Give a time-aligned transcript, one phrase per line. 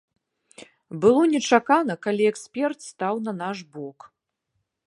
[1.03, 3.99] Было нечакана, калі эксперт стаў на наш бок.